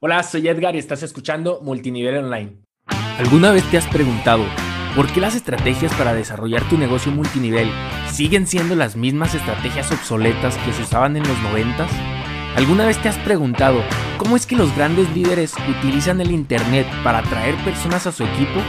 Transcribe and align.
Hola, 0.00 0.22
soy 0.22 0.46
Edgar 0.46 0.76
y 0.76 0.78
estás 0.78 1.02
escuchando 1.02 1.58
Multinivel 1.60 2.18
Online. 2.18 2.62
¿Alguna 3.18 3.50
vez 3.50 3.68
te 3.68 3.78
has 3.78 3.86
preguntado 3.88 4.44
por 4.94 5.12
qué 5.12 5.20
las 5.20 5.34
estrategias 5.34 5.92
para 5.94 6.14
desarrollar 6.14 6.62
tu 6.68 6.78
negocio 6.78 7.10
multinivel 7.10 7.68
siguen 8.08 8.46
siendo 8.46 8.76
las 8.76 8.94
mismas 8.94 9.34
estrategias 9.34 9.90
obsoletas 9.90 10.56
que 10.58 10.72
se 10.72 10.82
usaban 10.82 11.16
en 11.16 11.26
los 11.26 11.36
90? 11.42 11.88
¿Alguna 12.54 12.86
vez 12.86 13.02
te 13.02 13.08
has 13.08 13.18
preguntado 13.18 13.82
cómo 14.18 14.36
es 14.36 14.46
que 14.46 14.54
los 14.54 14.72
grandes 14.76 15.10
líderes 15.16 15.52
utilizan 15.68 16.20
el 16.20 16.30
Internet 16.30 16.86
para 17.02 17.18
atraer 17.18 17.56
personas 17.64 18.06
a 18.06 18.12
su 18.12 18.22
equipo? 18.22 18.60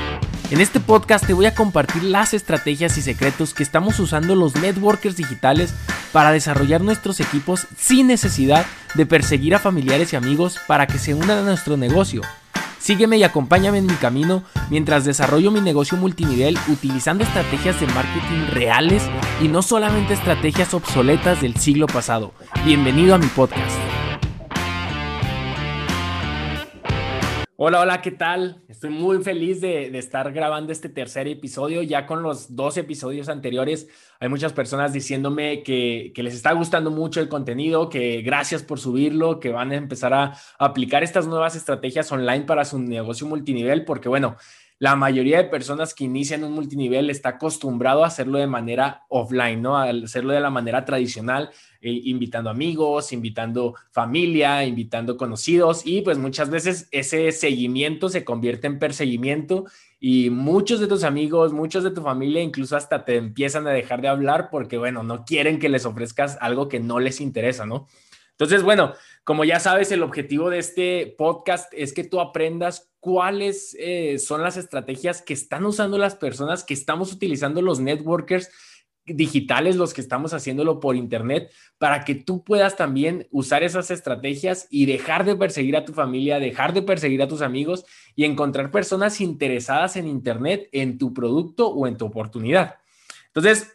En 0.52 0.61
este 0.61 0.79
podcast 0.79 1.27
te 1.27 1.34
voy 1.34 1.45
a 1.45 1.54
compartir 1.54 2.02
las 2.02 2.34
estrategias 2.34 2.97
y 2.97 3.04
secretos 3.04 3.54
que 3.54 3.61
estamos 3.61 4.00
usando 4.00 4.36
los 4.36 4.55
networkers 4.55 5.15
digitales 5.15 5.75
para 6.11 6.32
desarrollar 6.32 6.82
nuestros 6.82 7.20
equipos 7.20 7.68
sin 7.77 8.07
necesidad 8.07 8.65
de 8.96 9.05
perseguir 9.05 9.54
a 9.54 9.59
familiares 9.59 10.11
y 10.11 10.15
amigos 10.15 10.57
para 10.68 10.88
que 10.88 10.97
se 10.97 11.14
unan 11.14 11.38
a 11.38 11.43
nuestro 11.43 11.77
negocio. 11.77 12.23
Sígueme 12.79 13.18
y 13.18 13.23
acompáñame 13.23 13.78
en 13.78 13.86
mi 13.86 13.93
camino 13.93 14.43
mientras 14.71 15.06
desarrollo 15.06 15.51
mi 15.51 15.61
negocio 15.61 15.97
multinivel 15.97 16.57
utilizando 16.68 17.23
estrategias 17.23 17.79
de 17.79 17.86
marketing 17.87 18.47
reales 18.51 19.04
y 19.43 19.50
no 19.50 19.61
solamente 19.61 20.15
estrategias 20.15 20.73
obsoletas 20.73 21.42
del 21.42 21.57
siglo 21.57 21.86
pasado. 21.86 22.34
Bienvenido 22.65 23.14
a 23.14 23.20
mi 23.20 23.28
podcast. 23.28 23.89
Hola, 27.61 27.81
hola, 27.81 28.01
¿qué 28.01 28.11
tal? 28.11 28.63
Estoy 28.69 28.89
muy 28.89 29.21
feliz 29.21 29.59
de, 29.59 29.87
estar 29.97 30.31
grabando 30.31 30.71
este 30.71 30.87
tercer 30.87 31.27
episodio. 31.27 31.81
Ya 31.81 32.05
con 32.05 32.23
los 32.23 32.55
dos 32.55 32.77
episodios 32.77 33.27
anteriores, 33.27 33.89
hay 34.22 34.30
muchas 34.30 34.53
personas 34.53 34.94
diciéndome 34.94 35.61
que, 35.61 36.14
les 36.16 36.36
está 36.36 36.53
gustando 36.53 36.89
mucho 36.89 37.19
el 37.19 37.27
contenido, 37.27 37.89
que 37.89 38.22
gracias 38.22 38.64
por 38.64 38.80
subirlo, 38.80 39.41
que 39.41 39.50
van 39.50 39.73
a 39.73 39.75
empezar 39.75 40.14
a 40.14 40.38
aplicar 40.58 41.03
estas 41.03 41.27
nuevas 41.27 41.58
estrategias 41.58 42.09
online 42.14 42.45
para 42.45 42.64
su 42.64 42.80
negocio 42.80 43.27
multinivel, 43.27 43.83
porque 43.83 44.08
bueno, 44.08 44.38
la 44.78 44.95
mayoría 44.95 45.39
de 45.39 45.50
personas 45.50 45.94
que 45.94 46.06
inician 46.06 46.45
un 46.45 46.53
multinivel 46.53 47.09
está 47.09 47.30
acostumbrado 47.30 48.06
a 48.06 48.08
hacerlo 48.08 48.38
de 48.38 48.47
manera 48.47 49.03
offline, 49.09 49.62
¿no? 49.62 49.78
A 49.78 49.89
hacerlo 49.89 50.31
de 50.31 50.39
la 50.39 50.50
manera 50.50 50.86
tradicional, 50.86 51.50
eh, 51.81 52.02
invitando 52.05 52.49
amigos, 52.49 53.13
invitando 53.13 53.75
familia, 53.91 54.66
invitando 54.66 55.16
conocidos 55.16 55.83
y 55.85 56.02
pues 56.02 56.17
muchas 56.17 56.49
veces 56.49 56.88
ese 56.91 57.31
seguimiento 57.31 58.09
se 58.09 58.25
convierte 58.25 58.67
en 58.67 58.80
perseguimiento 58.80 59.66
y 60.00 60.30
muchos 60.30 60.80
de 60.80 60.88
tus 60.88 61.03
amigos, 61.03 61.53
muchos 61.53 61.83
de 61.83 61.91
tu 61.91 62.02
familia 62.02 62.41
incluso 62.41 62.75
hasta 62.75 63.05
te 63.05 63.16
empiezan 63.16 63.67
a 63.67 63.72
dejar 63.72 64.02
de 64.02 64.07
hablar 64.09 64.50
porque 64.50 64.77
bueno, 64.77 65.03
no 65.03 65.23
quieren 65.25 65.59
que 65.59 65.69
les 65.69 65.85
ofrezcas 65.85 66.38
algo 66.41 66.67
que 66.67 66.80
no 66.80 67.00
les 67.00 67.22
interesa, 67.22 67.66
¿no? 67.66 67.88
Entonces, 68.31 68.63
bueno, 68.63 68.94
como 69.25 69.44
ya 69.44 69.59
sabes, 69.59 69.91
el 69.91 70.02
objetivo 70.02 70.50
de 70.50 70.59
este 70.59 71.13
podcast 71.17 71.73
es 71.75 71.94
que 71.94 72.05
tú 72.05 72.22
aprendas 72.22 72.89
cuáles 73.02 73.75
eh, 73.80 74.17
son 74.17 74.41
las 74.41 74.55
estrategias 74.55 75.22
que 75.22 75.33
están 75.33 75.66
usando 75.66 75.97
las 75.97 76.16
personas, 76.16 76.63
que 76.63 76.73
estamos 76.73 77.11
utilizando 77.11 77.61
los 77.61 77.81
networkers 77.81 78.50
digitales, 79.14 79.76
los 79.76 79.94
que 79.94 80.02
estamos 80.02 80.34
haciéndolo 80.34 80.80
por 80.80 80.96
internet, 80.96 81.52
para 81.78 82.04
que 82.06 82.16
tú 82.16 82.44
puedas 82.44 82.76
también 82.76 83.28
usar 83.32 83.64
esas 83.64 83.92
estrategias 83.92 84.68
y 84.70 84.86
dejar 84.86 85.26
de 85.26 85.36
perseguir 85.36 85.78
a 85.78 85.86
tu 85.86 85.94
familia, 85.94 86.40
dejar 86.40 86.74
de 86.74 86.82
perseguir 86.82 87.22
a 87.22 87.28
tus 87.28 87.42
amigos 87.42 87.86
y 88.16 88.26
encontrar 88.26 88.72
personas 88.72 89.22
interesadas 89.22 89.96
en 89.96 90.08
internet, 90.08 90.70
en 90.72 90.98
tu 90.98 91.14
producto 91.14 91.68
o 91.68 91.88
en 91.88 91.98
tu 91.98 92.06
oportunidad. 92.06 92.76
Entonces, 93.28 93.72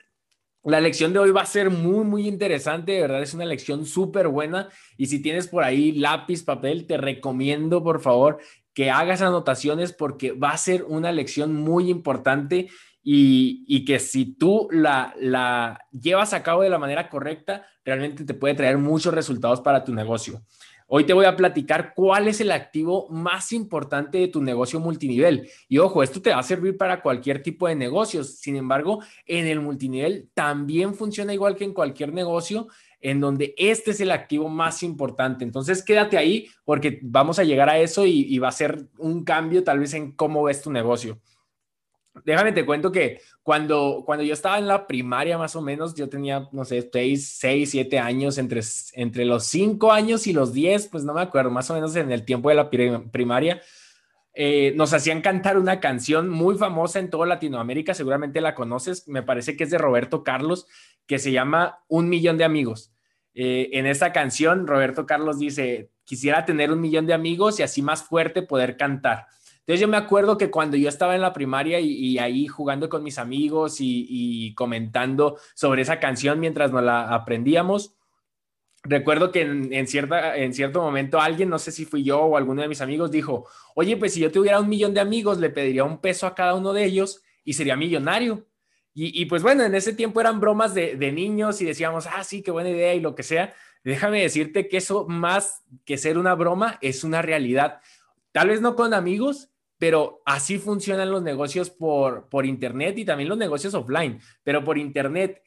la 0.65 0.81
lección 0.81 1.12
de 1.12 1.19
hoy 1.19 1.31
va 1.31 1.43
a 1.43 1.47
ser 1.47 1.69
muy, 1.69 2.05
muy 2.05 2.27
interesante, 2.27 2.93
de 2.93 3.03
verdad 3.03 3.23
es 3.23 3.35
una 3.35 3.45
lección 3.45 3.85
súper 3.85 4.29
buena 4.29 4.71
y 4.97 5.07
si 5.07 5.21
tienes 5.21 5.47
por 5.47 5.62
ahí 5.62 5.93
lápiz, 5.93 6.43
papel, 6.43 6.87
te 6.87 6.97
recomiendo 6.97 7.83
por 7.83 8.01
favor 8.01 8.39
que 8.73 8.91
hagas 8.91 9.23
anotaciones 9.23 9.93
porque 9.93 10.33
va 10.33 10.51
a 10.51 10.59
ser 10.59 10.85
una 10.85 11.12
lección 11.12 11.55
muy 11.55 11.91
importante 11.91 12.71
y, 13.05 13.84
que 13.84 13.98
si 13.98 14.24
tú 14.24 14.66
la, 14.70 15.14
la 15.20 15.87
llevas 15.92 16.32
a 16.32 16.42
cabo 16.42 16.62
de 16.62 16.70
la 16.70 16.78
manera 16.78 17.10
correcta, 17.10 17.66
realmente 17.84 18.25
te 18.25 18.32
puede 18.32 18.54
traer 18.54 18.78
muchos 18.78 19.12
resultados 19.12 19.60
para 19.60 19.84
tu 19.84 19.94
negocio. 19.94 20.42
Hoy 20.87 21.04
te 21.04 21.12
voy 21.12 21.25
a 21.26 21.37
platicar 21.37 21.93
cuál 21.94 22.28
es 22.28 22.41
el 22.41 22.50
activo 22.50 23.09
más 23.10 23.53
importante 23.53 24.19
de 24.19 24.28
tu 24.28 24.43
negocio 24.43 24.81
multinivel. 24.81 25.48
Y 25.69 25.78
ojo, 25.78 26.03
esto 26.03 26.20
te 26.20 26.31
va 26.31 26.38
a 26.38 26.43
servir 26.43 26.76
para 26.76 27.03
cualquier 27.03 27.43
tipo 27.43 27.69
de 27.69 27.75
negocios. 27.75 28.37
Sin 28.37 28.56
embargo, 28.56 29.03
en 29.26 29.47
el 29.47 29.60
multinivel 29.60 30.31
también 30.34 30.94
funciona 30.94 31.34
igual 31.34 31.56
que 31.56 31.64
en 31.64 31.72
cualquier 31.72 32.12
negocio 32.12 32.69
en 33.00 33.20
donde 33.20 33.54
este 33.59 33.91
es 33.91 34.00
el 34.00 34.10
activo 34.10 34.48
más 34.48 34.82
importante. 34.82 35.44
Entonces, 35.44 35.82
quédate 35.82 36.16
ahí 36.16 36.48
porque 36.64 37.00
vamos 37.03 37.38
a 37.38 37.44
llegar 37.44 37.69
a 37.69 37.78
eso 37.78 38.06
y, 38.06 38.26
y 38.28 38.38
va 38.38 38.48
a 38.48 38.53
ser 38.53 38.87
un 38.98 39.25
cambio 39.25 39.62
tal 39.62 39.78
vez 39.78 39.93
en 39.93 40.12
cómo 40.12 40.43
ves 40.44 40.62
tu 40.62 40.70
negocio. 40.70 41.19
Déjame 42.25 42.52
te 42.52 42.64
cuento 42.64 42.92
que 42.92 43.20
cuando, 43.42 44.04
cuando 44.06 44.25
yo 44.25 44.34
estaba 44.34 44.58
en 44.58 44.69
la 44.69 44.86
primaria 44.86 45.36
más 45.36 45.56
o 45.56 45.62
menos, 45.62 45.94
yo 45.94 46.08
tenía, 46.08 46.48
no 46.52 46.64
sé, 46.64 46.88
6, 46.92 47.28
6 47.38 47.70
7 47.70 47.98
años, 47.98 48.38
entre, 48.38 48.60
entre 48.92 49.25
los 49.25 49.47
5 49.47 49.91
años 49.91 50.26
y 50.26 50.32
los 50.32 50.52
10, 50.52 50.88
pues 50.88 51.04
no 51.04 51.12
me 51.12 51.22
acuerdo, 51.22 51.50
más 51.50 51.69
o 51.70 51.75
menos 51.75 51.97
en 51.97 52.12
el 52.12 52.25
tiempo 52.25 52.50
de 52.50 52.54
la 52.54 52.70
primaria, 52.70 53.60
eh, 54.32 54.72
nos 54.76 54.92
hacían 54.92 55.22
cantar 55.22 55.58
una 55.58 55.80
canción 55.80 56.28
muy 56.28 56.56
famosa 56.56 56.98
en 56.98 57.10
toda 57.10 57.26
Latinoamérica, 57.26 57.94
seguramente 57.94 58.41
la 58.41 58.54
conoces, 58.54 59.08
me 59.08 59.22
parece 59.22 59.56
que 59.56 59.64
es 59.64 59.70
de 59.70 59.78
Roberto 59.78 60.22
Carlos, 60.22 60.66
que 61.06 61.19
se 61.19 61.32
llama 61.32 61.84
Un 61.88 62.08
Millón 62.08 62.38
de 62.38 62.44
Amigos. 62.44 62.92
Eh, 63.34 63.70
en 63.72 63.86
esa 63.86 64.12
canción, 64.12 64.66
Roberto 64.66 65.06
Carlos 65.06 65.38
dice, 65.38 65.91
quisiera 66.04 66.44
tener 66.44 66.70
un 66.70 66.81
millón 66.81 67.06
de 67.06 67.14
amigos 67.14 67.58
y 67.58 67.64
así 67.64 67.82
más 67.82 68.04
fuerte 68.04 68.42
poder 68.42 68.76
cantar. 68.76 69.26
Entonces 69.66 69.80
yo 69.80 69.88
me 69.88 69.97
acuerdo 69.97 70.36
que 70.36 70.50
cuando 70.50 70.76
yo 70.76 70.91
estaba 70.91 71.14
en 71.14 71.22
la 71.22 71.32
primaria 71.32 71.80
y, 71.80 72.19
ahí 72.19 72.47
jugando 72.47 72.91
con 72.91 73.02
mis 73.02 73.19
amigos 73.19 73.76
y, 73.80 74.54
comentando 74.54 75.38
sobre 75.54 75.80
esa 75.80 75.98
canción 75.98 76.38
mientras 76.38 76.70
nos 76.70 76.82
la 76.82 77.14
aprendíamos, 77.14 77.97
recuerdo 78.82 79.32
que 79.32 79.41
en, 79.41 79.86
cierta, 79.86 80.36
en 80.36 80.52
cierto 80.52 80.82
momento 80.82 81.19
alguien, 81.19 81.48
no 81.48 81.58
sé 81.58 81.72
si 81.72 81.86
fui 81.86 82.04
yo 82.04 82.20
o 82.20 82.36
alguno 82.36 82.60
de 82.60 82.69
mis 82.69 82.82
amigos, 82.82 83.10
dijo, 83.10 83.47
oye, 83.75 83.97
pues 83.97 84.12
si 84.12 84.20
yo 84.20 84.30
tuviera 84.30 84.60
un 84.60 84.69
millón 84.69 84.92
de 84.92 85.00
amigos, 85.00 85.38
le 85.38 85.48
pediría 85.48 85.84
un 85.84 85.98
peso 85.98 86.26
a 86.26 86.34
cada 86.34 86.54
uno 86.54 86.75
de 86.75 86.84
ellos 86.84 87.22
y 87.42 87.54
sería 87.54 87.75
millonario. 87.75 88.46
Y, 88.96 89.25
pues 89.25 89.42
bueno, 89.42 89.64
en 89.64 89.75
ese 89.75 89.92
tiempo 89.92 90.20
eran 90.20 90.38
bromas 90.38 90.72
de, 90.72 90.94
de 90.94 91.10
niños 91.10 91.60
y 91.60 91.64
decíamos, 91.64 92.06
ah, 92.06 92.22
sí, 92.22 92.42
qué 92.42 92.52
buena 92.52 92.70
idea 92.70 92.94
y 92.94 93.00
lo 93.00 93.16
que 93.16 93.25
sea. 93.25 93.52
Déjame 93.82 94.22
decirte 94.22 94.69
que 94.69 94.76
eso 94.76 95.06
más 95.08 95.64
que 95.84 95.98
ser 95.98 96.16
una 96.16 96.34
broma 96.34 96.78
es 96.81 97.02
una 97.02 97.20
realidad. 97.20 97.81
Tal 98.31 98.48
vez 98.48 98.60
no 98.60 98.76
con 98.76 98.94
amigos, 98.94 99.53
pero 99.84 100.22
así 100.25 100.56
funcionan 100.56 101.11
los 101.11 101.22
negocios 101.22 101.69
por, 101.69 102.31
por 102.31 102.47
Internet 102.47 102.97
y 102.97 103.05
también 103.05 103.28
los 103.28 103.37
negocios 103.37 103.75
offline, 103.75 104.19
pero 104.43 104.65
por 104.65 104.78
Internet. 104.78 105.43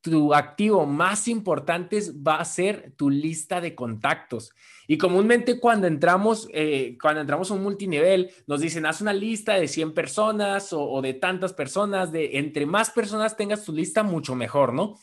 Tu 0.00 0.32
activo 0.32 0.86
más 0.86 1.28
importante 1.28 2.00
va 2.26 2.36
a 2.36 2.44
ser 2.46 2.94
tu 2.96 3.10
lista 3.10 3.60
de 3.60 3.74
contactos. 3.74 4.50
Y 4.88 4.96
comúnmente 4.96 5.60
cuando 5.60 5.86
entramos, 5.86 6.48
eh, 6.54 6.96
cuando 6.98 7.20
entramos 7.20 7.50
a 7.50 7.54
un 7.54 7.62
multinivel, 7.62 8.30
nos 8.46 8.62
dicen, 8.62 8.86
haz 8.86 9.02
una 9.02 9.12
lista 9.12 9.56
de 9.56 9.68
100 9.68 9.92
personas 9.92 10.72
o, 10.72 10.82
o 10.82 11.02
de 11.02 11.12
tantas 11.12 11.52
personas, 11.52 12.10
de 12.10 12.38
entre 12.38 12.64
más 12.64 12.88
personas 12.88 13.36
tengas 13.36 13.62
tu 13.62 13.74
lista, 13.74 14.02
mucho 14.02 14.34
mejor, 14.34 14.72
¿no? 14.72 14.96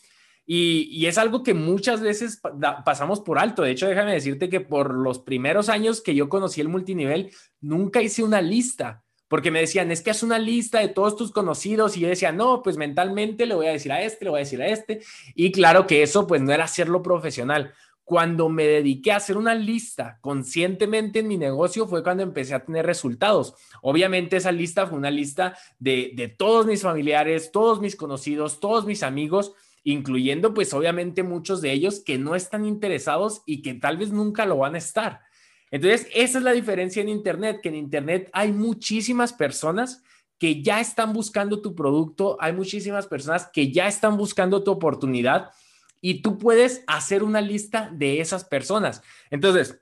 Y, 0.45 1.05
es 1.05 1.17
algo 1.17 1.43
que 1.43 1.53
muchas 1.53 2.01
veces 2.01 2.41
pasamos 2.83 3.21
por 3.21 3.39
alto. 3.39 3.63
De 3.63 3.71
hecho, 3.71 3.87
déjame 3.87 4.13
decirte 4.13 4.49
que 4.49 4.59
por 4.59 4.93
los 4.93 5.19
primeros 5.19 5.69
años 5.69 6.01
que 6.01 6.15
yo 6.15 6.29
conocí 6.29 6.59
el 6.61 6.69
multinivel, 6.69 7.31
nunca 7.61 8.01
hice 8.01 8.23
una 8.23 8.41
lista, 8.41 9.03
porque 9.29 9.51
me 9.51 9.61
decían, 9.61 9.89
es 9.91 10.01
que 10.01 10.11
haz 10.11 10.21
una 10.21 10.39
lista 10.39 10.79
de 10.79 10.89
todos 10.89 11.15
tus 11.15 11.31
conocidos. 11.31 11.95
Y 11.95 12.01
yo 12.01 12.09
decía, 12.09 12.31
no, 12.31 12.61
pues 12.61 12.77
mentalmente 12.77 13.45
le 13.45 13.55
voy 13.55 13.67
a 13.67 13.71
decir 13.71 13.91
a 13.91 14.01
este, 14.01 14.25
le 14.25 14.31
voy 14.31 14.39
a 14.39 14.43
decir 14.43 14.61
a 14.61 14.67
este. 14.67 15.01
Y 15.33 15.51
claro 15.51 15.87
que 15.87 16.03
eso 16.03 16.27
pues 16.27 16.41
no 16.41 16.51
era 16.51 16.65
hacerlo 16.65 17.01
profesional. 17.01 17.73
Cuando 18.03 18.49
me 18.49 18.65
dediqué 18.65 19.13
a 19.13 19.15
hacer 19.15 19.37
una 19.37 19.55
lista 19.55 20.17
conscientemente 20.19 21.19
en 21.19 21.29
mi 21.29 21.37
negocio 21.37 21.87
fue 21.87 22.03
cuando 22.03 22.21
empecé 22.21 22.53
a 22.53 22.65
tener 22.65 22.85
resultados. 22.85 23.55
Obviamente 23.81 24.35
esa 24.35 24.51
lista 24.51 24.87
fue 24.87 24.97
una 24.97 25.09
lista 25.09 25.57
de, 25.79 26.11
de 26.15 26.27
todos 26.27 26.65
mis 26.65 26.81
familiares, 26.81 27.51
todos 27.53 27.79
mis 27.79 27.95
conocidos, 27.95 28.59
todos 28.59 28.85
mis 28.85 29.03
amigos 29.03 29.53
incluyendo 29.83 30.53
pues 30.53 30.73
obviamente 30.73 31.23
muchos 31.23 31.61
de 31.61 31.71
ellos 31.71 31.99
que 31.99 32.17
no 32.17 32.35
están 32.35 32.65
interesados 32.65 33.41
y 33.45 33.61
que 33.61 33.73
tal 33.73 33.97
vez 33.97 34.11
nunca 34.11 34.45
lo 34.45 34.57
van 34.57 34.75
a 34.75 34.79
estar. 34.79 35.21
Entonces, 35.71 36.07
esa 36.13 36.37
es 36.37 36.43
la 36.43 36.51
diferencia 36.51 37.01
en 37.01 37.09
Internet, 37.09 37.59
que 37.61 37.69
en 37.69 37.75
Internet 37.75 38.29
hay 38.31 38.51
muchísimas 38.51 39.33
personas 39.33 40.03
que 40.37 40.61
ya 40.61 40.79
están 40.79 41.13
buscando 41.13 41.61
tu 41.61 41.73
producto, 41.73 42.37
hay 42.39 42.53
muchísimas 42.53 43.07
personas 43.07 43.49
que 43.51 43.71
ya 43.71 43.87
están 43.87 44.17
buscando 44.17 44.63
tu 44.63 44.71
oportunidad 44.71 45.51
y 45.99 46.21
tú 46.21 46.37
puedes 46.37 46.83
hacer 46.85 47.23
una 47.23 47.41
lista 47.41 47.89
de 47.91 48.19
esas 48.19 48.43
personas. 48.43 49.01
Entonces, 49.31 49.79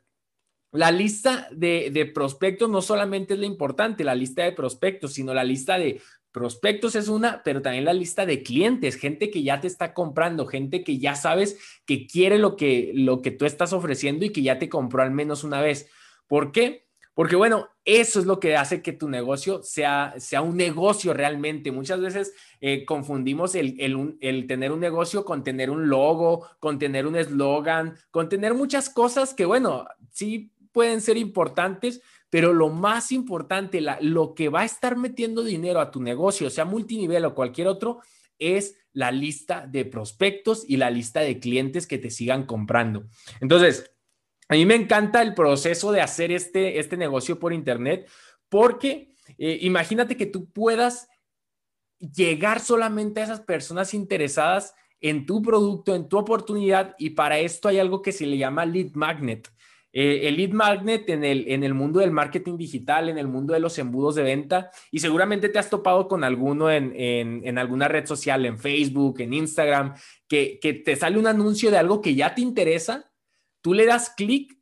la 0.71 0.91
lista 0.91 1.49
de, 1.51 1.89
de, 1.91 2.05
prospectos 2.05 2.69
no 2.69 2.81
solamente 2.81 3.33
es 3.33 3.39
la 3.39 3.45
importante, 3.45 4.03
la 4.03 4.15
lista 4.15 4.43
de 4.43 4.53
prospectos, 4.53 5.13
sino 5.13 5.33
la 5.33 5.43
lista 5.43 5.77
de 5.77 6.01
Prospectos 6.31 6.95
es 6.95 7.09
una, 7.09 7.41
pero 7.43 7.61
también 7.61 7.85
la 7.85 7.93
lista 7.93 8.25
de 8.25 8.41
clientes, 8.41 8.95
gente 8.95 9.29
que 9.29 9.43
ya 9.43 9.59
te 9.59 9.67
está 9.67 9.93
comprando, 9.93 10.45
gente 10.45 10.83
que 10.83 10.97
ya 10.97 11.15
sabes 11.15 11.57
que 11.85 12.07
quiere 12.07 12.37
lo 12.37 12.55
que, 12.55 12.91
lo 12.95 13.21
que 13.21 13.31
tú 13.31 13.45
estás 13.45 13.73
ofreciendo 13.73 14.25
y 14.25 14.31
que 14.31 14.41
ya 14.41 14.57
te 14.57 14.69
compró 14.69 15.03
al 15.03 15.11
menos 15.11 15.43
una 15.43 15.61
vez. 15.61 15.89
¿Por 16.27 16.53
qué? 16.53 16.85
Porque 17.13 17.35
bueno, 17.35 17.67
eso 17.83 18.19
es 18.19 18.25
lo 18.25 18.39
que 18.39 18.55
hace 18.55 18.81
que 18.81 18.93
tu 18.93 19.09
negocio 19.09 19.61
sea, 19.63 20.13
sea 20.17 20.41
un 20.41 20.55
negocio 20.55 21.13
realmente. 21.13 21.71
Muchas 21.71 21.99
veces 21.99 22.33
eh, 22.61 22.85
confundimos 22.85 23.53
el, 23.55 23.75
el, 24.21 24.47
tener 24.47 24.71
un 24.71 24.79
negocio 24.79 25.25
con 25.25 25.43
tener 25.43 25.69
un 25.69 25.89
logo, 25.89 26.47
con 26.59 26.79
tener 26.79 27.05
un 27.05 27.17
eslogan, 27.17 27.97
con 28.09 28.29
tener 28.29 28.53
muchas 28.53 28.89
cosas 28.89 29.33
que 29.33 29.45
bueno, 29.45 29.85
sí 30.11 30.53
pueden 30.71 31.01
ser 31.01 31.17
importantes, 31.17 32.01
pero 32.29 32.53
lo 32.53 32.69
más 32.69 33.11
importante, 33.11 33.81
lo 34.01 34.33
que 34.33 34.49
va 34.49 34.61
a 34.61 34.65
estar 34.65 34.97
metiendo 34.97 35.43
dinero 35.43 35.79
a 35.79 35.91
tu 35.91 36.01
negocio, 36.01 36.49
sea 36.49 36.65
multinivel 36.65 37.25
o 37.25 37.35
cualquier 37.35 37.67
otro, 37.67 37.99
es 38.39 38.75
la 38.93 39.11
lista 39.11 39.67
de 39.67 39.85
prospectos 39.85 40.65
y 40.67 40.77
la 40.77 40.89
lista 40.89 41.21
de 41.21 41.39
clientes 41.39 41.87
que 41.87 41.97
te 41.97 42.09
sigan 42.09 42.45
comprando. 42.45 43.05
Entonces, 43.39 43.91
a 44.49 44.55
mí 44.55 44.65
me 44.65 44.75
encanta 44.75 45.21
el 45.21 45.33
proceso 45.33 45.91
de 45.91 46.01
hacer 46.01 46.31
este, 46.31 46.79
este 46.79 46.97
negocio 46.97 47.39
por 47.39 47.53
internet 47.53 48.09
porque 48.49 49.15
eh, 49.37 49.59
imagínate 49.61 50.17
que 50.17 50.25
tú 50.25 50.51
puedas 50.51 51.07
llegar 51.99 52.59
solamente 52.59 53.21
a 53.21 53.23
esas 53.23 53.41
personas 53.41 53.93
interesadas 53.93 54.73
en 54.99 55.25
tu 55.25 55.41
producto, 55.41 55.95
en 55.95 56.09
tu 56.09 56.17
oportunidad 56.17 56.95
y 56.97 57.11
para 57.11 57.39
esto 57.39 57.69
hay 57.69 57.79
algo 57.79 58.01
que 58.01 58.11
se 58.11 58.25
le 58.25 58.37
llama 58.37 58.65
lead 58.65 58.91
magnet. 58.93 59.49
Eh, 59.93 60.27
el 60.27 60.37
lead 60.37 60.51
magnet 60.51 61.09
en 61.09 61.23
el, 61.23 61.45
en 61.47 61.63
el 61.63 61.73
mundo 61.73 61.99
del 61.99 62.11
marketing 62.11 62.57
digital, 62.57 63.09
en 63.09 63.17
el 63.17 63.27
mundo 63.27 63.53
de 63.53 63.59
los 63.59 63.77
embudos 63.77 64.15
de 64.15 64.23
venta, 64.23 64.71
y 64.91 64.99
seguramente 64.99 65.49
te 65.49 65.59
has 65.59 65.69
topado 65.69 66.07
con 66.07 66.23
alguno 66.23 66.71
en, 66.71 66.93
en, 66.95 67.57
alguna 67.57 67.87
red 67.87 68.05
social, 68.05 68.45
en 68.45 68.57
Facebook, 68.57 69.19
en 69.21 69.33
Instagram, 69.33 69.95
que, 70.27 70.59
que 70.61 70.73
te 70.73 70.95
sale 70.95 71.17
un 71.17 71.27
anuncio 71.27 71.71
de 71.71 71.77
algo 71.77 72.01
que 72.01 72.15
ya 72.15 72.33
te 72.33 72.41
interesa 72.41 73.11
Tú 73.61 73.73
le 73.73 73.85
das 73.85 74.13
clic 74.17 74.57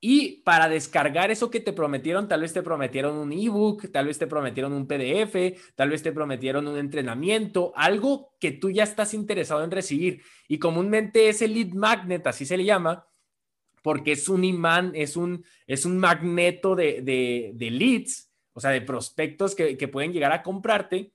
y 0.00 0.42
para 0.42 0.68
descargar 0.68 1.30
eso 1.30 1.50
que 1.50 1.60
te 1.60 1.72
prometieron, 1.72 2.26
tal 2.26 2.40
vez 2.40 2.52
te 2.52 2.62
prometieron 2.62 3.16
un 3.16 3.32
ebook, 3.32 3.92
tal 3.92 4.06
vez 4.06 4.18
te 4.18 4.26
prometieron 4.26 4.72
un 4.72 4.88
PDF, 4.88 5.56
tal 5.76 5.90
vez 5.90 6.02
te 6.02 6.10
prometieron 6.10 6.66
un 6.66 6.78
entrenamiento, 6.78 7.72
algo 7.76 8.34
que 8.40 8.50
tú 8.50 8.70
ya 8.70 8.82
estás 8.82 9.14
interesado 9.14 9.62
en 9.62 9.70
recibir. 9.70 10.22
Y 10.48 10.58
comúnmente 10.58 11.28
ese 11.28 11.46
lead 11.46 11.74
magnet, 11.74 12.26
así 12.26 12.44
se 12.44 12.56
le 12.56 12.64
llama, 12.64 13.06
porque 13.82 14.12
es 14.12 14.28
un 14.28 14.44
imán, 14.44 14.92
es 14.94 15.16
un, 15.16 15.44
es 15.66 15.84
un 15.84 15.98
magneto 15.98 16.74
de, 16.74 17.54
leads, 17.58 18.30
o 18.52 18.60
sea, 18.60 18.70
de 18.70 18.82
prospectos 18.82 19.54
que, 19.54 19.76
que 19.76 19.88
pueden 19.88 20.12
llegar 20.12 20.32
a 20.32 20.42
comprarte 20.42 21.12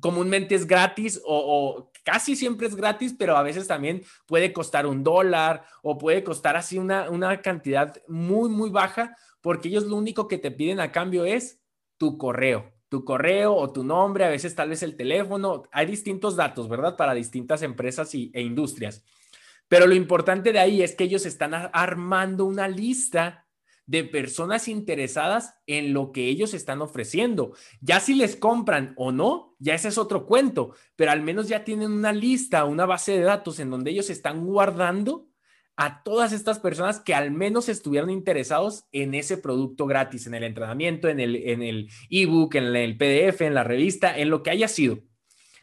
comúnmente 0.00 0.54
es 0.54 0.66
gratis 0.66 1.20
o, 1.24 1.90
casi 2.04 2.36
siempre 2.36 2.66
es 2.66 2.74
gratis, 2.74 3.14
pero 3.16 3.36
a 3.36 3.42
veces 3.42 3.66
también 3.66 4.02
puede 4.26 4.52
costar 4.52 4.86
un 4.86 5.04
dólar 5.04 5.64
o 5.82 5.98
puede 5.98 6.24
costar 6.24 6.56
así 6.56 6.78
una, 6.78 7.10
una 7.10 7.40
cantidad 7.40 8.02
muy, 8.08 8.50
muy 8.50 8.70
baja, 8.70 9.16
porque 9.40 9.68
ellos 9.68 9.84
lo 9.84 9.96
único 9.96 10.28
que 10.28 10.38
te 10.38 10.50
piden 10.50 10.80
a 10.80 10.92
cambio 10.92 11.24
es 11.24 11.60
tu 11.98 12.18
correo, 12.18 12.72
tu 12.88 13.04
correo 13.04 13.54
o 13.54 13.72
tu 13.72 13.84
nombre, 13.84 14.24
a 14.24 14.28
veces 14.28 14.54
tal 14.54 14.70
vez 14.70 14.82
el 14.82 14.96
teléfono. 14.96 15.64
Hay 15.70 15.86
distintos 15.86 16.36
datos, 16.36 16.68
¿verdad? 16.68 16.96
Para 16.96 17.14
distintas 17.14 17.62
empresas 17.62 18.14
y, 18.14 18.30
e 18.34 18.42
industrias. 18.42 19.04
Pero 19.72 19.86
lo 19.86 19.94
importante 19.94 20.52
de 20.52 20.58
ahí 20.58 20.82
es 20.82 20.94
que 20.94 21.04
ellos 21.04 21.24
están 21.24 21.54
armando 21.54 22.44
una 22.44 22.68
lista 22.68 23.46
de 23.86 24.04
personas 24.04 24.68
interesadas 24.68 25.54
en 25.66 25.94
lo 25.94 26.12
que 26.12 26.28
ellos 26.28 26.52
están 26.52 26.82
ofreciendo. 26.82 27.54
Ya 27.80 27.98
si 27.98 28.14
les 28.14 28.36
compran 28.36 28.92
o 28.98 29.12
no, 29.12 29.56
ya 29.58 29.72
ese 29.74 29.88
es 29.88 29.96
otro 29.96 30.26
cuento, 30.26 30.74
pero 30.94 31.10
al 31.10 31.22
menos 31.22 31.48
ya 31.48 31.64
tienen 31.64 31.90
una 31.90 32.12
lista, 32.12 32.66
una 32.66 32.84
base 32.84 33.12
de 33.12 33.22
datos 33.22 33.60
en 33.60 33.70
donde 33.70 33.92
ellos 33.92 34.10
están 34.10 34.44
guardando 34.44 35.30
a 35.74 36.02
todas 36.02 36.34
estas 36.34 36.58
personas 36.58 37.00
que 37.00 37.14
al 37.14 37.30
menos 37.30 37.70
estuvieron 37.70 38.10
interesados 38.10 38.84
en 38.92 39.14
ese 39.14 39.38
producto 39.38 39.86
gratis, 39.86 40.26
en 40.26 40.34
el 40.34 40.44
entrenamiento, 40.44 41.08
en 41.08 41.18
el 41.18 41.34
en 41.48 41.62
el 41.62 41.88
ebook, 42.10 42.56
en 42.56 42.76
el 42.76 42.98
PDF, 42.98 43.40
en 43.40 43.54
la 43.54 43.64
revista, 43.64 44.18
en 44.18 44.28
lo 44.28 44.42
que 44.42 44.50
haya 44.50 44.68
sido. 44.68 44.98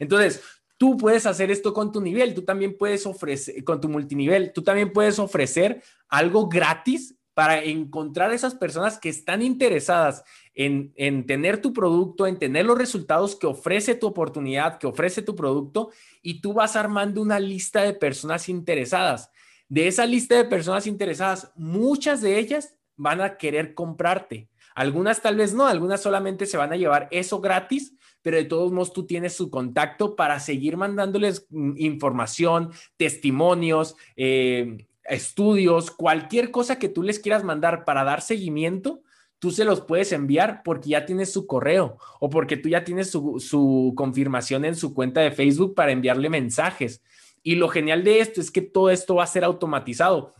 Entonces, 0.00 0.42
tú 0.80 0.96
puedes 0.96 1.26
hacer 1.26 1.50
esto 1.50 1.74
con 1.74 1.92
tu 1.92 2.00
nivel, 2.00 2.32
tú 2.32 2.40
también 2.40 2.78
puedes 2.78 3.04
ofrecer 3.04 3.62
con 3.64 3.82
tu 3.82 3.90
multinivel, 3.90 4.50
tú 4.54 4.62
también 4.62 4.94
puedes 4.94 5.18
ofrecer 5.18 5.82
algo 6.08 6.48
gratis 6.48 7.18
para 7.34 7.62
encontrar 7.62 8.32
esas 8.32 8.54
personas 8.54 8.98
que 8.98 9.10
están 9.10 9.42
interesadas 9.42 10.24
en, 10.54 10.94
tener 11.26 11.60
tu 11.60 11.74
producto, 11.74 12.26
en 12.26 12.38
tener 12.38 12.64
los 12.64 12.78
resultados 12.78 13.36
que 13.36 13.46
ofrece 13.46 13.94
tu 13.94 14.06
oportunidad, 14.06 14.78
que 14.78 14.86
ofrece 14.86 15.20
tu 15.20 15.36
producto, 15.36 15.90
y 16.22 16.40
tú 16.40 16.54
vas 16.54 16.76
armando 16.76 17.20
una 17.20 17.38
lista 17.38 17.82
de 17.82 17.92
personas 17.92 18.48
interesadas. 18.48 19.30
De 19.68 19.86
esa 19.86 20.06
lista 20.06 20.34
de 20.34 20.44
personas 20.44 20.86
interesadas, 20.86 21.52
muchas 21.56 22.22
de 22.22 22.38
ellas 22.38 22.74
van 22.96 23.20
a 23.20 23.36
querer 23.36 23.74
comprarte. 23.74 24.49
Algunas 24.74 25.22
tal 25.22 25.36
vez 25.36 25.54
no, 25.54 25.66
algunas 25.66 26.02
solamente 26.02 26.46
se 26.46 26.56
van 26.56 26.72
a 26.72 26.76
llevar 26.76 27.08
eso 27.10 27.40
gratis, 27.40 27.94
pero 28.22 28.36
de 28.36 28.44
todos 28.44 28.72
modos 28.72 28.92
tú 28.92 29.06
tienes 29.06 29.34
su 29.34 29.50
contacto 29.50 30.16
para 30.16 30.40
seguir 30.40 30.76
mandándoles 30.76 31.46
mm, 31.50 31.72
información, 31.76 32.70
testimonios, 32.96 33.96
eh, 34.16 34.86
estudios, 35.04 35.90
cualquier 35.90 36.50
cosa 36.50 36.78
que 36.78 36.88
tú 36.88 37.02
les 37.02 37.18
quieras 37.18 37.44
mandar 37.44 37.84
para 37.84 38.04
dar 38.04 38.22
seguimiento, 38.22 39.02
tú 39.40 39.50
se 39.50 39.64
los 39.64 39.80
puedes 39.80 40.12
enviar 40.12 40.62
porque 40.62 40.90
ya 40.90 41.06
tienes 41.06 41.32
su 41.32 41.46
correo 41.46 41.98
o 42.20 42.30
porque 42.30 42.56
tú 42.56 42.68
ya 42.68 42.84
tienes 42.84 43.10
su, 43.10 43.92
confirmación 43.96 44.64
en 44.64 44.76
su 44.76 44.94
cuenta 44.94 45.20
de 45.20 45.32
Facebook 45.32 45.74
para 45.74 45.92
enviarle 45.92 46.28
mensajes. 46.28 47.02
Y 47.42 47.56
lo 47.56 47.68
genial 47.68 48.04
de 48.04 48.20
esto 48.20 48.40
es 48.40 48.50
que 48.50 48.60
todo 48.60 48.90
esto 48.90 49.16
va 49.16 49.24
a 49.24 49.26
ser 49.26 49.44
automatizado, 49.44 50.34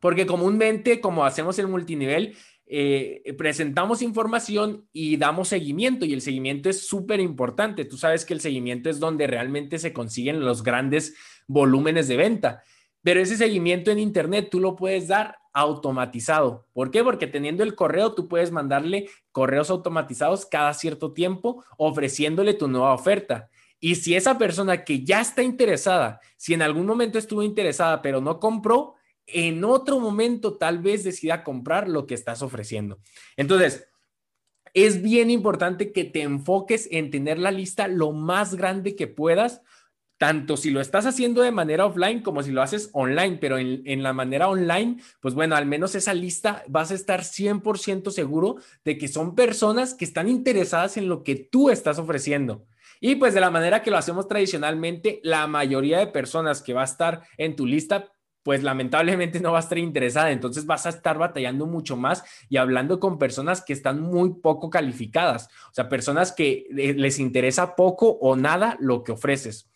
porque 0.00 0.26
comúnmente, 0.26 1.00
como 1.00 1.24
hacemos 1.26 1.58
en 1.58 1.70
multinivel, 1.70 2.34
eh, 2.74 3.34
presentamos 3.36 4.00
información 4.00 4.88
y 4.94 5.18
damos 5.18 5.48
seguimiento 5.48 6.06
y 6.06 6.14
el 6.14 6.22
seguimiento 6.22 6.70
es 6.70 6.86
súper 6.86 7.20
importante. 7.20 7.84
Tú 7.84 7.98
sabes 7.98 8.24
que 8.24 8.32
el 8.32 8.40
seguimiento 8.40 8.88
es 8.88 8.98
donde 8.98 9.26
realmente 9.26 9.78
se 9.78 9.92
consiguen 9.92 10.40
los 10.40 10.62
grandes 10.62 11.14
volúmenes 11.46 12.08
de 12.08 12.16
venta. 12.16 12.62
Pero 13.02 13.20
ese 13.20 13.36
seguimiento 13.36 13.90
en 13.90 13.98
Internet 13.98 14.48
tú 14.50 14.58
lo 14.58 14.74
puedes 14.74 15.06
dar 15.06 15.36
automatizado. 15.52 16.66
¿Por 16.72 16.90
qué? 16.90 17.04
Porque 17.04 17.26
teniendo 17.26 17.62
el 17.62 17.74
correo, 17.74 18.14
tú 18.14 18.26
puedes 18.26 18.52
mandarle 18.52 19.10
correos 19.32 19.68
automatizados 19.68 20.46
cada 20.46 20.72
cierto 20.72 21.12
tiempo 21.12 21.62
ofreciéndole 21.76 22.54
tu 22.54 22.68
nueva 22.68 22.94
oferta. 22.94 23.50
Y 23.80 23.96
si 23.96 24.14
esa 24.14 24.38
persona 24.38 24.82
que 24.82 25.04
ya 25.04 25.20
está 25.20 25.42
interesada, 25.42 26.20
si 26.38 26.54
en 26.54 26.62
algún 26.62 26.86
momento 26.86 27.18
estuvo 27.18 27.42
interesada 27.42 28.00
pero 28.00 28.22
no 28.22 28.40
compró, 28.40 28.94
en 29.32 29.64
otro 29.64 29.98
momento 30.00 30.56
tal 30.56 30.78
vez 30.78 31.04
decida 31.04 31.44
comprar 31.44 31.88
lo 31.88 32.06
que 32.06 32.14
estás 32.14 32.42
ofreciendo. 32.42 32.98
Entonces, 33.36 33.88
es 34.74 35.02
bien 35.02 35.30
importante 35.30 35.92
que 35.92 36.04
te 36.04 36.22
enfoques 36.22 36.88
en 36.90 37.10
tener 37.10 37.38
la 37.38 37.50
lista 37.50 37.88
lo 37.88 38.12
más 38.12 38.54
grande 38.54 38.96
que 38.96 39.06
puedas 39.06 39.62
tanto 40.22 40.56
si 40.56 40.70
lo 40.70 40.80
estás 40.80 41.04
haciendo 41.04 41.42
de 41.42 41.50
manera 41.50 41.84
offline 41.84 42.22
como 42.22 42.44
si 42.44 42.52
lo 42.52 42.62
haces 42.62 42.90
online, 42.92 43.38
pero 43.40 43.58
en, 43.58 44.04
la 44.04 44.12
manera 44.12 44.48
online, 44.48 44.98
pues 45.20 45.34
bueno, 45.34 45.56
al 45.56 45.66
menos 45.66 45.96
esa 45.96 46.14
lista 46.14 46.62
vas 46.68 46.92
a 46.92 46.94
estar 46.94 47.22
100% 47.22 48.08
seguro 48.12 48.54
de 48.84 48.98
que 48.98 49.08
son 49.08 49.34
personas 49.34 49.94
que 49.94 50.04
están 50.04 50.28
interesadas 50.28 50.96
en 50.96 51.08
lo 51.08 51.24
que 51.24 51.34
tú 51.34 51.70
estás 51.70 51.98
ofreciendo. 51.98 52.64
Y 53.00 53.16
pues 53.16 53.34
de 53.34 53.40
la 53.40 53.50
manera 53.50 53.82
que 53.82 53.90
lo 53.90 53.96
hacemos 53.96 54.28
tradicionalmente, 54.28 55.18
la 55.24 55.48
mayoría 55.48 55.98
de 55.98 56.06
personas 56.06 56.62
que 56.62 56.72
va 56.72 56.82
a 56.82 56.84
estar 56.84 57.22
en 57.36 57.56
tu 57.56 57.66
lista, 57.66 58.11
pues 58.42 58.62
lamentablemente 58.62 59.40
no 59.40 59.52
va 59.52 59.58
a 59.58 59.62
estar 59.62 59.78
interesada. 59.78 60.30
Entonces 60.30 60.66
vas 60.66 60.86
a 60.86 60.90
estar 60.90 61.18
batallando 61.18 61.66
mucho 61.66 61.96
más 61.96 62.24
y 62.48 62.56
hablando 62.56 63.00
con 63.00 63.18
personas 63.18 63.62
que 63.62 63.72
están 63.72 64.00
muy 64.00 64.34
poco 64.34 64.70
calificadas, 64.70 65.48
o 65.70 65.74
sea, 65.74 65.88
personas 65.88 66.32
que 66.32 66.66
eh, 66.76 66.94
les 66.94 67.18
interesa 67.18 67.76
poco 67.76 68.08
o 68.08 68.36
nada 68.36 68.76
lo 68.80 69.04
que 69.04 69.12
ofreces. 69.12 69.68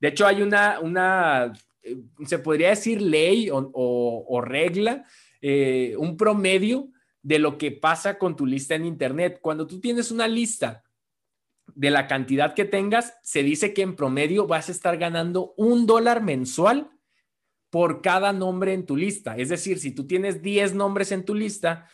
De 0.00 0.08
hecho, 0.08 0.26
hay 0.26 0.42
una, 0.42 0.80
una 0.80 1.52
eh, 1.82 1.96
se 2.26 2.38
podría 2.38 2.70
decir 2.70 3.00
ley 3.00 3.48
o, 3.52 4.40
regla, 4.42 5.04
eh, 5.40 5.94
un 5.98 6.16
promedio 6.16 6.88
de 7.22 7.38
lo 7.38 7.58
que 7.58 7.70
pasa 7.70 8.18
con 8.18 8.36
tu 8.36 8.46
lista 8.46 8.74
en 8.74 8.86
Internet. 8.86 9.38
Cuando 9.42 9.66
tú 9.66 9.80
tienes 9.80 10.10
una 10.10 10.26
lista 10.26 10.82
de 11.74 11.90
la 11.90 12.06
cantidad 12.06 12.54
que 12.54 12.64
tengas, 12.64 13.14
se 13.22 13.42
dice 13.42 13.72
que 13.72 13.82
en 13.82 13.96
promedio 13.96 14.46
vas 14.46 14.68
a 14.68 14.72
estar 14.72 14.96
ganando 14.96 15.54
un 15.56 15.86
dólar 15.86 16.22
mensual 16.22 16.90
por 17.70 18.02
cada 18.02 18.32
nombre 18.32 18.74
en 18.74 18.84
tu 18.84 18.96
lista. 18.96 19.36
Es 19.36 19.48
decir, 19.48 19.78
si 19.78 19.92
tú 19.92 20.06
tienes 20.06 20.42
10 20.42 20.74
nombres 20.74 21.12
en 21.12 21.24
tu 21.24 21.34
lista, 21.34 21.88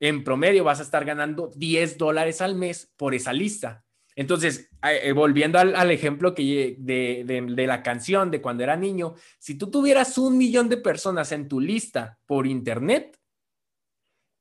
en 0.00 0.22
promedio 0.22 0.64
vas 0.64 0.78
a 0.78 0.84
estar 0.84 1.04
ganando 1.04 1.50
10 1.56 1.98
dólares 1.98 2.40
al 2.40 2.54
mes 2.54 2.92
por 2.96 3.14
esa 3.14 3.32
lista. 3.32 3.84
Entonces, 4.14 4.70
eh, 4.82 5.12
volviendo 5.12 5.58
al, 5.58 5.90
ejemplo 5.90 6.34
que 6.34 6.76
de, 6.78 7.66
la 7.66 7.82
canción 7.82 8.30
de 8.32 8.40
cuando 8.40 8.64
era 8.64 8.76
niño, 8.76 9.14
si 9.38 9.56
tú 9.56 9.70
tuvieras 9.70 10.18
un 10.18 10.36
millón 10.36 10.68
de 10.68 10.76
personas 10.76 11.30
en 11.30 11.48
tu 11.48 11.60
lista 11.60 12.18
por 12.26 12.46
internet, 12.46 13.16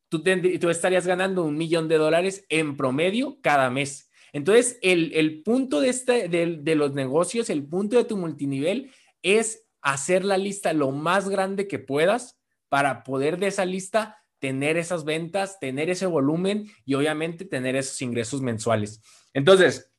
tú, 0.10 0.24
tú 0.24 0.70
estarías 0.70 1.06
ganando 1.06 1.44
un 1.44 1.58
millón 1.58 1.88
de 1.88 1.98
dólares 1.98 2.46
en 2.50 2.76
promedio 2.76 3.40
cada 3.42 3.70
mes. 3.70 4.10
Entonces, 4.34 4.80
el, 4.82 5.44
punto 5.44 5.80
de, 5.80 5.90
este, 5.90 6.28
de 6.28 6.76
los 6.76 6.94
negocios, 6.94 7.50
el 7.52 7.64
punto 7.64 7.98
de 7.98 8.06
tu 8.06 8.18
multinivel 8.18 8.92
es 9.22 9.67
hacer 9.94 10.26
la 10.26 10.38
lista 10.38 10.74
lo 10.74 10.92
más 10.92 11.30
grande 11.30 11.68
que 11.68 11.80
puedas 11.80 12.38
para 12.68 13.04
poder 13.04 13.38
de 13.38 13.48
esa 13.48 13.64
lista 13.64 14.18
tener 14.40 14.78
esas 14.78 15.06
ventas, 15.06 15.60
tener 15.60 15.90
ese 15.90 16.06
volumen 16.06 16.70
y 16.84 16.96
obviamente 16.96 17.46
tener 17.46 17.78
esos 17.78 18.02
ingresos 18.02 18.42
mensuales. 18.42 19.02
Entonces, 19.34 19.90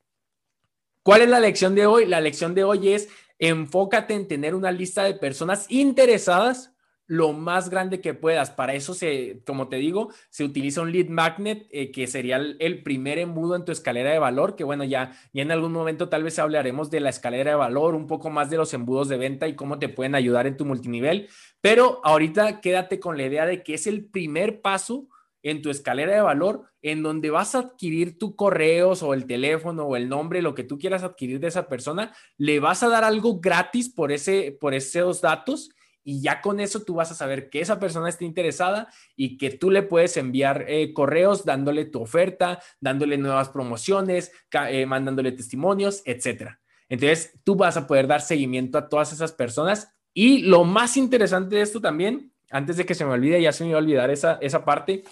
¿cuál 1.02 1.22
es 1.22 1.30
la 1.30 1.40
lección 1.40 1.74
de 1.74 1.86
hoy? 1.86 2.04
La 2.04 2.20
lección 2.20 2.54
de 2.54 2.64
hoy 2.64 2.90
es 2.90 3.08
enfócate 3.38 4.12
en 4.14 4.28
tener 4.28 4.54
una 4.54 4.72
lista 4.72 5.04
de 5.04 5.14
personas 5.14 5.64
interesadas 5.70 6.74
lo 7.08 7.32
más 7.32 7.70
grande 7.70 8.00
que 8.00 8.14
puedas. 8.14 8.50
Para 8.50 8.74
eso, 8.74 8.94
se, 8.94 9.42
como 9.44 9.68
te 9.68 9.76
digo, 9.76 10.12
se 10.28 10.44
utiliza 10.44 10.82
un 10.82 10.92
lead 10.92 11.08
magnet, 11.08 11.66
eh, 11.70 11.90
que 11.90 12.06
sería 12.06 12.36
el, 12.36 12.82
primer 12.82 13.18
embudo 13.18 13.56
en 13.56 13.64
tu 13.64 13.72
escalera 13.72 14.10
de 14.10 14.18
valor, 14.18 14.54
que 14.54 14.62
bueno, 14.62 14.84
ya, 14.84 15.12
ya 15.32 15.42
en 15.42 15.50
algún 15.50 15.72
momento 15.72 16.08
tal 16.10 16.22
vez 16.22 16.38
hablaremos 16.38 16.90
de 16.90 17.00
la 17.00 17.08
escalera 17.08 17.52
de 17.52 17.56
valor, 17.56 17.94
un 17.94 18.06
poco 18.06 18.30
más 18.30 18.50
de 18.50 18.58
los 18.58 18.72
embudos 18.74 19.08
de 19.08 19.16
venta 19.16 19.48
y 19.48 19.56
cómo 19.56 19.78
te 19.78 19.88
pueden 19.88 20.14
ayudar 20.14 20.46
en 20.46 20.58
tu 20.58 20.66
multinivel. 20.66 21.28
Pero 21.62 22.00
ahorita 22.04 22.60
quédate 22.60 23.00
con 23.00 23.16
la 23.16 23.24
idea 23.24 23.46
de 23.46 23.62
que 23.62 23.74
es 23.74 23.86
el 23.86 24.04
primer 24.04 24.60
paso 24.60 25.08
en 25.42 25.62
tu 25.62 25.70
escalera 25.70 26.14
de 26.14 26.20
valor 26.20 26.64
en 26.82 27.02
donde 27.02 27.30
vas 27.30 27.54
a 27.54 27.60
adquirir 27.60 28.18
tu 28.18 28.36
correos 28.36 29.02
o 29.02 29.14
el 29.14 29.26
teléfono 29.26 29.84
o 29.84 29.96
el 29.96 30.10
nombre, 30.10 30.42
lo 30.42 30.54
que 30.54 30.64
tú 30.64 30.78
quieras 30.78 31.04
adquirir 31.04 31.40
de 31.40 31.48
esa 31.48 31.68
persona, 31.68 32.12
le 32.36 32.60
vas 32.60 32.82
a 32.82 32.88
dar 32.88 33.04
algo 33.04 33.40
gratis 33.40 33.88
por, 33.88 34.12
ese, 34.12 34.56
por 34.60 34.74
esos 34.74 35.22
datos 35.22 35.70
y 36.08 36.22
ya 36.22 36.40
con 36.40 36.58
eso 36.58 36.84
tú 36.84 36.94
vas 36.94 37.10
a 37.10 37.14
saber 37.14 37.50
que 37.50 37.60
esa 37.60 37.78
persona 37.78 38.08
está 38.08 38.24
interesada 38.24 38.88
y 39.14 39.36
que 39.36 39.50
tú 39.50 39.70
le 39.70 39.82
puedes 39.82 40.16
enviar 40.16 40.64
eh, 40.66 40.94
correos 40.94 41.44
dándole 41.44 41.84
tu 41.84 42.00
oferta, 42.00 42.62
dándole 42.80 43.18
nuevas 43.18 43.50
promociones, 43.50 44.32
eh, 44.70 44.86
mandándole 44.86 45.32
testimonios, 45.32 46.00
etcétera. 46.06 46.62
Entonces, 46.88 47.38
tú 47.44 47.56
vas 47.56 47.76
a 47.76 47.86
poder 47.86 48.06
dar 48.06 48.22
seguimiento 48.22 48.78
a 48.78 48.88
todas 48.88 49.12
esas 49.12 49.32
personas 49.32 49.92
y 50.14 50.44
lo 50.44 50.64
más 50.64 50.96
interesante 50.96 51.56
de 51.56 51.60
esto 51.60 51.78
también, 51.78 52.32
antes 52.50 52.78
de 52.78 52.86
que 52.86 52.94
se 52.94 53.04
me 53.04 53.12
olvide, 53.12 53.42
ya 53.42 53.52
se 53.52 53.64
me 53.64 53.68
iba 53.68 53.78
a 53.78 53.82
olvidar 53.82 54.08
esa, 54.08 54.38
esa 54.40 54.64
parte, 54.64 55.04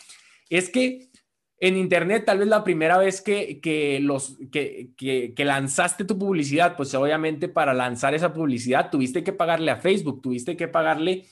es 0.49 0.71
que 0.71 1.11
en 1.59 1.77
Internet, 1.77 2.25
tal 2.27 2.39
vez 2.39 2.49
la 2.49 2.65
primera 2.65 2.99
vez 2.99 3.23
que, 3.23 3.99
los, 4.03 4.37
que, 4.53 4.91
que, 4.97 5.45
lanzaste 5.45 6.05
tu 6.05 6.19
publicidad, 6.19 6.77
pues 6.77 6.95
obviamente 6.95 7.49
para 7.49 7.73
lanzar 7.73 8.15
esa 8.15 8.35
publicidad 8.35 8.91
tuviste 8.91 9.25
que 9.25 9.33
pagarle 9.33 9.71
a 9.71 9.77
Facebook, 9.77 10.21
tuviste 10.21 10.57
que 10.57 10.69
pagarle 10.69 11.27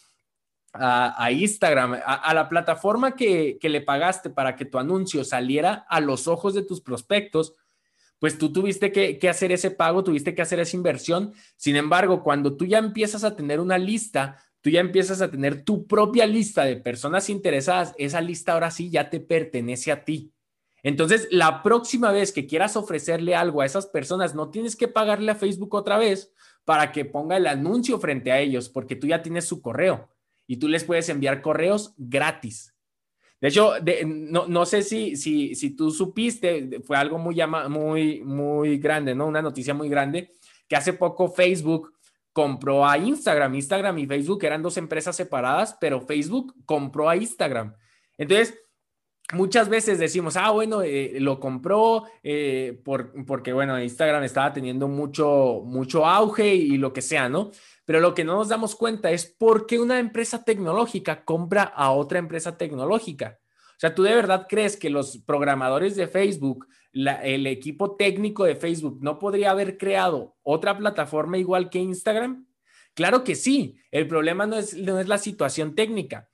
a, 0.73 1.31
Instagram, 1.31 2.01
a, 2.05 2.35
la 2.35 2.49
plataforma 2.49 3.15
que, 3.15 3.59
le 3.61 3.81
pagaste 3.83 4.31
para 4.31 4.57
que 4.57 4.65
tu 4.65 4.79
anuncio 4.79 5.25
saliera 5.25 5.87
a 5.89 6.01
los 6.01 6.27
ojos 6.27 6.55
de 6.55 6.65
tus 6.65 6.81
prospectos, 6.81 7.55
pues 8.19 8.39
tú 8.39 8.51
tuviste 8.51 8.91
que, 8.91 9.19
que 9.19 9.29
hacer 9.29 9.53
ese 9.53 9.71
pago, 9.71 10.03
tuviste 10.03 10.35
que 10.35 10.43
hacer 10.43 10.59
esa 10.59 10.77
inversión. 10.77 11.35
Sin 11.57 11.77
embargo, 11.77 12.23
cuando 12.23 12.57
tú 12.57 12.65
ya 12.65 12.79
empiezas 12.79 13.25
a 13.25 13.37
tener 13.37 13.61
una 13.61 13.77
lista, 13.77 14.43
tú 14.65 14.71
ya 14.71 14.81
empiezas 14.81 15.21
a 15.21 15.31
tener 15.31 15.63
tu 15.63 15.87
propia 15.87 16.25
lista 16.25 16.65
de 16.65 16.77
personas 16.77 17.29
interesadas, 17.29 17.95
esa 17.99 18.23
lista 18.23 18.55
ahora 18.55 18.71
sí 18.71 18.89
ya 18.89 19.11
te 19.11 19.21
pertenece 19.21 19.93
a 19.93 20.07
ti. 20.07 20.33
Entonces, 20.83 21.29
la 21.31 21.63
próxima 21.63 22.11
vez 22.13 22.33
que 22.33 22.47
quieras 22.47 22.75
ofrecerle 22.75 23.35
algo 23.35 23.61
a 23.61 23.67
esas 23.67 23.85
personas, 23.85 24.35
no 24.35 24.49
tienes 24.49 24.75
que 24.75 24.89
pagarle 24.89 25.33
a 25.33 25.35
Facebook 25.35 25.75
otra 25.75 25.99
vez 25.99 26.33
para 26.65 26.93
que 26.93 27.05
ponga 27.05 27.37
el 27.37 27.47
anuncio 27.47 27.99
frente 27.99 28.33
a 28.33 28.41
ellos, 28.41 28.71
porque 28.71 28.97
tú 28.97 29.07
ya 29.07 29.21
tienes 29.21 29.45
su 29.45 29.61
correo 29.61 30.09
y 30.47 30.57
tú 30.57 30.67
les 30.67 30.85
puedes 30.85 31.11
enviar 31.11 31.43
correos 31.43 31.93
gratis. 31.99 32.75
De 33.43 33.49
hecho, 33.49 33.73
no, 34.07 34.65
sé 34.65 34.83
si, 34.83 35.17
si, 35.17 35.55
si 35.55 35.77
tú 35.77 35.91
supiste, 35.91 36.81
fue 36.81 36.97
algo 36.97 37.19
muy, 37.19 37.37
muy, 37.69 38.23
muy 38.23 38.79
grande, 38.79 39.15
¿no? 39.15 39.27
Una 39.27 39.43
noticia 39.43 39.75
muy 39.75 39.91
grande, 39.91 40.33
que 40.67 40.77
hace 40.77 40.95
poco 40.95 41.29
Facebook 41.29 41.94
compró 42.35 42.87
a 42.87 42.99
Instagram. 42.99 43.55
Instagram 43.55 43.97
y 43.99 44.07
Facebook 44.07 44.45
eran 44.45 44.61
dos 44.61 44.77
empresas 44.77 45.17
separadas, 45.17 45.79
pero 45.81 46.03
Facebook 46.03 46.53
compró 46.67 47.09
a 47.09 47.17
Instagram. 47.17 47.75
Entonces, 48.19 48.59
muchas 49.33 49.69
veces 49.69 50.01
decimos, 50.01 50.37
ah, 50.37 50.51
bueno, 50.51 50.83
eh, 50.83 51.15
lo 51.21 51.39
compró 51.39 52.05
eh, 52.25 52.81
por, 52.85 53.25
porque, 53.25 53.53
bueno, 53.53 53.81
Instagram 53.81 54.25
estaba 54.25 54.53
teniendo 54.53 54.89
mucho, 54.89 55.63
mucho 55.65 56.05
auge 56.05 56.57
y, 56.57 56.77
lo 56.77 56.93
que 56.93 57.03
sea, 57.03 57.29
¿no? 57.29 57.53
Pero 57.85 58.01
lo 58.01 58.15
que 58.15 58.25
no 58.25 58.35
nos 58.35 58.49
damos 58.49 58.75
cuenta 58.75 59.13
es 59.13 59.27
por 59.27 59.67
qué 59.67 59.79
una 59.79 60.01
empresa 60.01 60.45
tecnológica 60.45 61.25
compra 61.25 61.63
a 61.63 61.93
otra 61.93 62.19
empresa 62.19 62.59
tecnológica. 62.59 63.39
O 63.77 63.81
sea, 63.81 63.95
¿tú 63.95 64.03
de 64.03 64.15
verdad 64.15 64.47
crees 64.49 64.77
que 64.77 64.91
los 64.91 65.19
programadores 65.19 65.97
de 65.97 66.07
Facebook, 66.07 66.67
el 66.93 67.47
equipo 67.47 67.97
técnico 67.97 68.45
de 68.45 68.57
Facebook, 68.57 68.99
no 69.03 69.19
podría 69.19 69.51
haber 69.51 69.77
creado 69.79 70.37
otra 70.43 70.77
plataforma 70.79 71.39
igual 71.39 71.71
que 71.71 71.81
Instagram? 71.81 72.47
Claro 72.95 73.25
que 73.25 73.35
sí. 73.35 73.77
El 73.91 74.07
problema 74.07 74.47
no 74.47 74.57
es, 74.57 74.77
no 74.77 75.01
es 75.01 75.09
la 75.09 75.19
situación 75.19 75.75
técnica. 75.75 76.29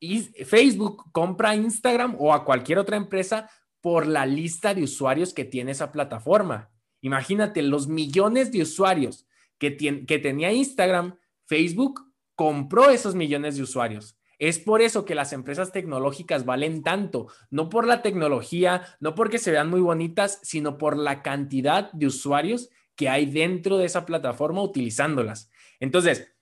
Y 0.00 0.20
Facebook 0.20 1.10
compra 1.12 1.50
a 1.50 1.56
Instagram 1.56 2.16
o 2.18 2.32
a 2.32 2.44
cualquier 2.44 2.78
otra 2.78 2.96
empresa 2.96 3.50
por 3.80 4.06
la 4.06 4.26
lista 4.26 4.74
de 4.74 4.84
usuarios 4.84 5.34
que 5.34 5.44
tiene 5.44 5.72
esa 5.72 5.92
plataforma. 5.92 6.70
Imagínate 7.00 7.62
los 7.62 7.88
millones 7.88 8.50
de 8.50 8.62
usuarios 8.62 9.26
que, 9.58 9.76
que 9.76 10.18
tenía 10.18 10.52
Instagram, 10.52 11.16
Facebook 11.46 12.12
compró 12.34 12.90
esos 12.90 13.14
millones 13.14 13.56
de 13.56 13.62
usuarios. 13.62 14.17
Es 14.38 14.60
por 14.60 14.82
eso 14.82 15.04
que 15.04 15.16
las 15.16 15.32
empresas 15.32 15.72
tecnológicas 15.72 16.44
valen 16.44 16.82
tanto, 16.82 17.26
no 17.50 17.68
por 17.68 17.86
la 17.86 18.02
tecnología, 18.02 18.82
no 19.00 19.14
porque 19.14 19.38
se 19.38 19.50
vean 19.50 19.68
muy 19.68 19.80
bonitas, 19.80 20.38
sino 20.42 20.78
por 20.78 20.96
la 20.96 21.22
cantidad 21.22 21.90
de 21.92 22.06
usuarios 22.06 22.70
que 22.94 23.08
hay 23.08 23.26
dentro 23.26 23.78
de 23.78 23.86
esa 23.86 24.06
plataforma 24.06 24.62
utilizándolas. 24.62 25.50
Entonces, 25.80 26.32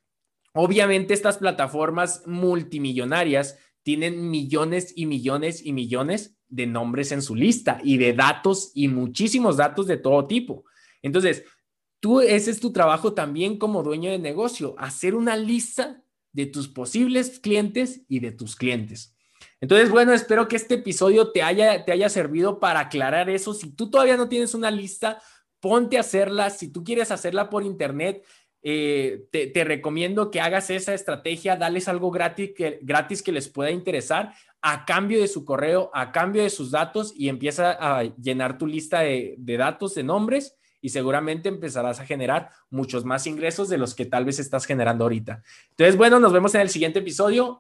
obviamente 0.52 1.14
estas 1.14 1.38
plataformas 1.38 2.22
multimillonarias 2.26 3.58
tienen 3.82 4.30
millones 4.30 4.92
y 4.96 5.06
millones 5.06 5.64
y 5.64 5.72
millones 5.72 6.36
de 6.48 6.66
nombres 6.66 7.12
en 7.12 7.22
su 7.22 7.34
lista 7.34 7.80
y 7.82 7.98
de 7.98 8.12
datos 8.12 8.72
y 8.74 8.88
muchísimos 8.88 9.56
datos 9.56 9.86
de 9.86 9.96
todo 9.96 10.26
tipo. 10.26 10.64
Entonces, 11.02 11.44
tú, 12.00 12.20
ese 12.20 12.50
es 12.50 12.60
tu 12.60 12.72
trabajo 12.72 13.14
también 13.14 13.58
como 13.58 13.82
dueño 13.82 14.10
de 14.10 14.18
negocio, 14.18 14.74
hacer 14.78 15.14
una 15.14 15.36
lista 15.36 16.02
de 16.36 16.44
tus 16.44 16.68
posibles 16.68 17.40
clientes 17.40 18.02
y 18.10 18.20
de 18.20 18.30
tus 18.30 18.56
clientes. 18.56 19.16
Entonces, 19.58 19.88
bueno, 19.88 20.12
espero 20.12 20.48
que 20.48 20.56
este 20.56 20.74
episodio 20.74 21.32
te 21.32 21.42
haya, 21.42 21.86
te 21.86 21.92
haya 21.92 22.10
servido 22.10 22.60
para 22.60 22.80
aclarar 22.80 23.30
eso. 23.30 23.54
Si 23.54 23.70
tú 23.74 23.88
todavía 23.88 24.18
no 24.18 24.28
tienes 24.28 24.52
una 24.52 24.70
lista, 24.70 25.18
ponte 25.60 25.96
a 25.96 26.00
hacerla. 26.00 26.50
Si 26.50 26.70
tú 26.70 26.84
quieres 26.84 27.10
hacerla 27.10 27.48
por 27.48 27.62
internet, 27.62 28.22
eh, 28.62 29.24
te, 29.30 29.64
recomiendo 29.64 30.30
que 30.30 30.42
hagas 30.42 30.68
esa 30.68 30.92
estrategia, 30.92 31.56
dales 31.56 31.88
algo 31.88 32.10
gratis 32.10 32.50
que, 32.54 32.80
gratis 32.82 33.22
que 33.22 33.32
les 33.32 33.48
pueda 33.48 33.70
interesar 33.70 34.34
a 34.60 34.84
cambio 34.84 35.18
de 35.18 35.28
su 35.28 35.42
correo, 35.42 35.90
a 35.94 36.12
cambio 36.12 36.42
de 36.42 36.50
sus 36.50 36.70
datos 36.70 37.14
y 37.16 37.30
empieza 37.30 37.78
a 37.80 38.02
llenar 38.02 38.58
tu 38.58 38.66
lista 38.66 39.00
de, 39.00 39.36
de 39.38 39.56
datos, 39.56 39.94
de 39.94 40.02
nombres 40.02 40.54
y 40.86 40.90
seguramente 40.90 41.48
empezarás 41.48 41.98
a 41.98 42.06
generar 42.06 42.50
muchos 42.70 43.04
más 43.04 43.26
ingresos 43.26 43.68
de 43.68 43.76
los 43.76 43.96
que 43.96 44.06
tal 44.06 44.24
vez 44.24 44.38
estás 44.38 44.66
generando 44.66 45.02
ahorita. 45.02 45.42
Entonces, 45.70 45.96
bueno, 45.96 46.20
nos 46.20 46.32
vemos 46.32 46.54
en 46.54 46.60
el 46.60 46.68
siguiente 46.68 47.00
episodio. 47.00 47.54